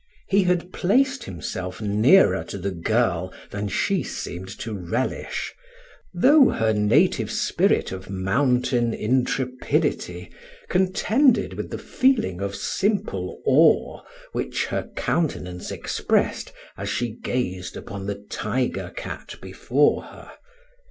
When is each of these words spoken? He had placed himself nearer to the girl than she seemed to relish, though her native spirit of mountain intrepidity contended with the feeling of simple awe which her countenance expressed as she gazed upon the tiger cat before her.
He 0.29 0.45
had 0.45 0.73
placed 0.73 1.25
himself 1.25 1.79
nearer 1.79 2.43
to 2.45 2.57
the 2.57 2.71
girl 2.71 3.31
than 3.51 3.67
she 3.67 4.01
seemed 4.01 4.47
to 4.57 4.73
relish, 4.75 5.53
though 6.11 6.49
her 6.49 6.73
native 6.73 7.29
spirit 7.29 7.91
of 7.91 8.09
mountain 8.09 8.95
intrepidity 8.95 10.31
contended 10.69 11.53
with 11.53 11.69
the 11.69 11.77
feeling 11.77 12.41
of 12.41 12.55
simple 12.55 13.43
awe 13.45 14.01
which 14.31 14.65
her 14.65 14.89
countenance 14.95 15.69
expressed 15.69 16.51
as 16.77 16.89
she 16.89 17.09
gazed 17.11 17.77
upon 17.77 18.07
the 18.07 18.25
tiger 18.27 18.91
cat 18.97 19.35
before 19.39 20.01
her. 20.01 20.31